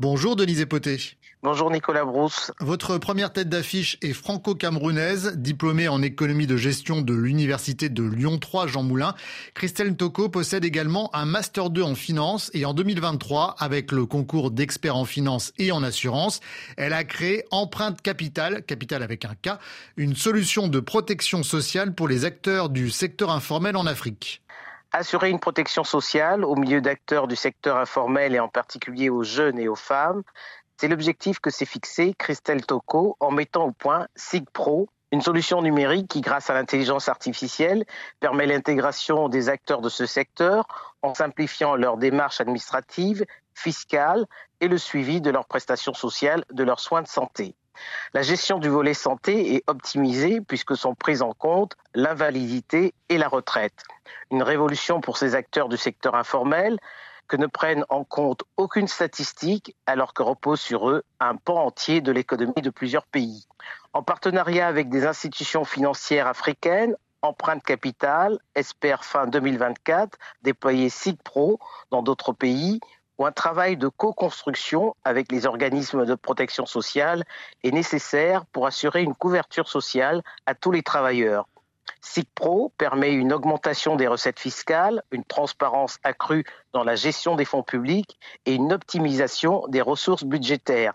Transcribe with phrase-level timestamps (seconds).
[0.00, 0.98] Bonjour Denise Epoté.
[1.44, 2.50] Bonjour Nicolas Brousse.
[2.58, 8.38] Votre première tête d'affiche est franco-camerounaise, diplômée en économie de gestion de l'université de Lyon
[8.38, 9.14] 3 Jean Moulin.
[9.54, 14.50] Christelle Toko possède également un master 2 en finance et en 2023, avec le concours
[14.50, 16.40] d'experts en finance et en assurance,
[16.76, 19.58] elle a créé Empreinte Capital, capital avec un K,
[19.96, 24.42] une solution de protection sociale pour les acteurs du secteur informel en Afrique.
[24.96, 29.58] Assurer une protection sociale au milieu d'acteurs du secteur informel et en particulier aux jeunes
[29.58, 30.22] et aux femmes,
[30.76, 36.06] c'est l'objectif que s'est fixé Christelle Tocco en mettant au point SIGPRO, une solution numérique
[36.06, 37.84] qui, grâce à l'intelligence artificielle,
[38.20, 44.24] permet l'intégration des acteurs de ce secteur en simplifiant leurs démarches administratives, fiscales
[44.60, 47.56] et le suivi de leurs prestations sociales, de leurs soins de santé.
[48.12, 53.28] La gestion du volet santé est optimisée puisque sont prises en compte l'invalidité et la
[53.28, 53.82] retraite.
[54.30, 56.78] Une révolution pour ces acteurs du secteur informel
[57.28, 62.00] que ne prennent en compte aucune statistique alors que repose sur eux un pan entier
[62.00, 63.46] de l'économie de plusieurs pays.
[63.92, 71.58] En partenariat avec des institutions financières africaines, Empreinte Capital espère fin 2024 déployer SIGPRO
[71.90, 72.80] dans d'autres pays
[73.18, 77.24] où un travail de co-construction avec les organismes de protection sociale
[77.62, 81.46] est nécessaire pour assurer une couverture sociale à tous les travailleurs.
[82.00, 87.62] SIGPRO permet une augmentation des recettes fiscales, une transparence accrue dans la gestion des fonds
[87.62, 90.94] publics et une optimisation des ressources budgétaires.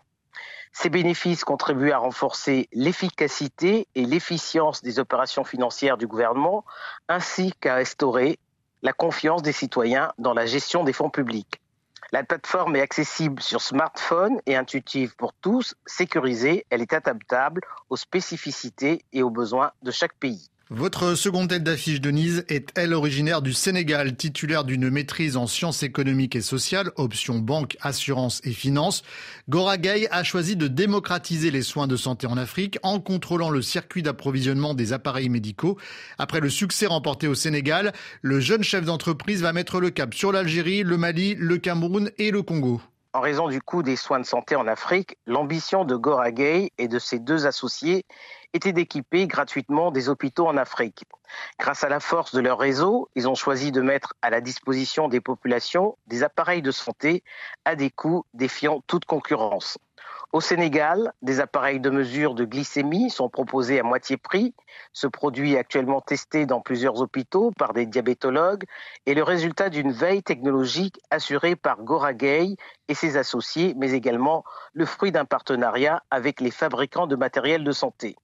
[0.72, 6.64] Ces bénéfices contribuent à renforcer l'efficacité et l'efficience des opérations financières du gouvernement,
[7.08, 8.38] ainsi qu'à instaurer
[8.84, 11.60] la confiance des citoyens dans la gestion des fonds publics.
[12.12, 17.98] La plateforme est accessible sur smartphone et intuitive pour tous, sécurisée, elle est adaptable aux
[17.98, 20.50] spécificités et aux besoins de chaque pays.
[20.72, 25.82] Votre seconde tête d'affiche, Denise, est elle originaire du Sénégal, titulaire d'une maîtrise en sciences
[25.82, 29.02] économiques et sociales, option banque, assurance et finance.
[29.50, 33.64] Gora Gay a choisi de démocratiser les soins de santé en Afrique en contrôlant le
[33.64, 35.80] circuit d'approvisionnement des appareils médicaux.
[36.20, 40.32] Après le succès remporté au Sénégal, le jeune chef d'entreprise va mettre le cap sur
[40.32, 42.80] l'Algérie, le Mali, le Cameroun et le Congo.
[43.12, 46.88] En raison du coût des soins de santé en Afrique, l'ambition de Gora Gay et
[46.88, 48.06] de ses deux associés
[48.54, 51.06] était d'équiper gratuitement des hôpitaux en Afrique.
[51.58, 55.08] Grâce à la force de leur réseau, ils ont choisi de mettre à la disposition
[55.08, 57.24] des populations des appareils de santé
[57.66, 59.80] à des coûts défiant toute concurrence.
[60.32, 64.54] Au Sénégal, des appareils de mesure de glycémie sont proposés à moitié prix.
[64.94, 68.66] Ce produit est actuellement testé dans plusieurs hôpitaux par des diabétologues
[69.08, 72.58] et le résultat d'une veille technologique assurée par Goragay
[72.88, 77.72] et ses associés, mais également le fruit d'un partenariat avec les fabricants de matériel de
[77.72, 78.16] santé.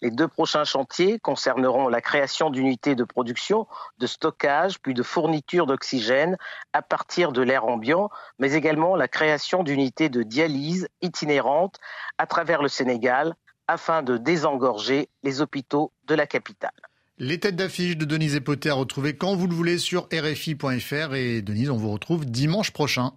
[0.00, 3.66] Les deux prochains chantiers concerneront la création d'unités de production,
[3.98, 6.36] de stockage, puis de fourniture d'oxygène
[6.72, 11.78] à partir de l'air ambiant, mais également la création d'unités de dialyse itinérantes
[12.18, 13.34] à travers le Sénégal
[13.68, 16.72] afin de désengorger les hôpitaux de la capitale.
[17.18, 21.42] Les têtes d'affiche de Denise Epoté à retrouver quand vous le voulez sur RFI.fr et
[21.42, 23.12] Denise, on vous retrouve dimanche prochain.